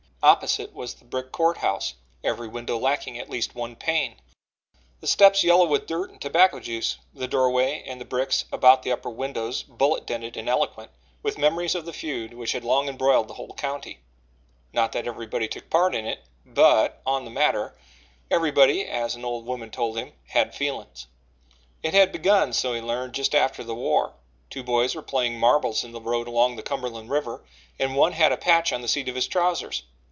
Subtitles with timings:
[0.23, 4.17] Opposite was the brick Court House every window lacking at least one pane,
[4.99, 8.91] the steps yellow with dirt and tobacco juice, the doorway and the bricks about the
[8.91, 10.91] upper windows bullet dented and eloquent
[11.23, 13.97] with memories of the feud which had long embroiled the whole county.
[14.71, 17.75] Not that everybody took part in it but, on the matter,
[18.29, 21.07] everybody, as an old woman told him, "had feelin's."
[21.81, 24.13] It had begun, so he learned, just after the war.
[24.51, 27.43] Two boys were playing marbles in the road along the Cumberland River,
[27.79, 29.81] and one had a patch on the seat of his trousers.